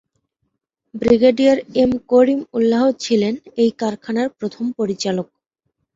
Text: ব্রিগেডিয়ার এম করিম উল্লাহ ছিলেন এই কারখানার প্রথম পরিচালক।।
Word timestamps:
ব্রিগেডিয়ার 0.93 1.59
এম 1.75 1.91
করিম 2.11 2.39
উল্লাহ 2.57 2.83
ছিলেন 3.03 3.33
এই 3.57 3.71
কারখানার 3.81 4.27
প্রথম 4.39 4.65
পরিচালক।। 4.79 5.27